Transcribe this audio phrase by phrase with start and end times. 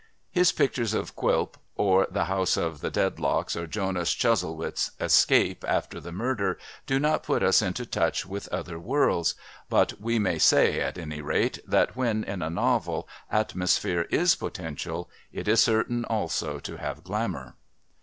[0.31, 5.99] His pictures of Quilp or the house of the Dedlocks or Jonas Chuzzlewit's escape after
[5.99, 9.35] the murder do not put us into touch with other worlds
[9.69, 15.07] but we may say, at any rate, that when, in a novel atmosphere is potential,
[15.31, 17.53] it is certain also to have glamour.